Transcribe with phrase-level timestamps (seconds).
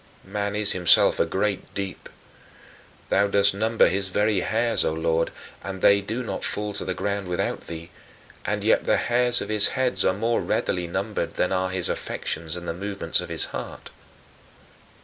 [0.25, 2.09] Man is himself a great deep.
[3.09, 5.29] Thou dost number his very hairs, O Lord,
[5.63, 7.91] and they do not fall to the ground without thee,
[8.43, 12.55] and yet the hairs of his head are more readily numbered than are his affections
[12.55, 13.91] and the movements of his heart.